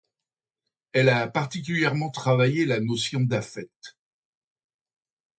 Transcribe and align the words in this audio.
Elle 0.93 1.09
a 1.09 1.27
particulièrement 1.27 2.09
travaillé 2.09 2.65
la 2.65 2.79
notion 2.79 3.19
d'affect. 3.19 3.95